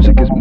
música 0.00 0.22
es 0.22 0.39